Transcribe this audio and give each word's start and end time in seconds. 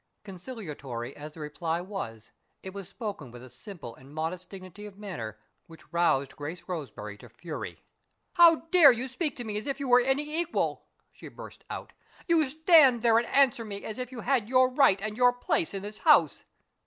Conciliatory 0.23 1.15
as 1.15 1.33
the 1.33 1.39
reply 1.39 1.79
was, 1.79 2.31
it 2.63 2.73
was 2.73 2.89
spoken 2.89 3.29
with 3.29 3.43
a 3.43 3.51
simple 3.51 3.95
and 3.95 4.11
modest 4.15 4.49
dignity 4.49 4.87
of 4.87 4.97
manner 4.97 5.37
which 5.67 5.93
roused 5.93 6.35
Grace 6.35 6.63
Roseberry 6.67 7.19
to 7.19 7.29
fury. 7.29 7.83
"How 8.33 8.61
dare 8.71 8.91
you 8.91 9.07
speak 9.07 9.35
to 9.35 9.43
me 9.43 9.57
as 9.59 9.67
if 9.67 9.79
you 9.79 9.87
were 9.87 10.01
any 10.01 10.39
equal?" 10.41 10.87
she 11.11 11.27
burst 11.27 11.65
out. 11.69 11.93
"You 12.27 12.49
stand 12.49 13.03
there 13.03 13.19
and 13.19 13.27
answer 13.27 13.63
me 13.63 13.83
as 13.85 13.99
if 13.99 14.11
you 14.11 14.21
had 14.21 14.49
your 14.49 14.69
right 14.71 14.99
and 15.03 15.15
your 15.17 15.33
place 15.33 15.71
in 15.71 15.83
this 15.83 15.99
house. 15.99 16.45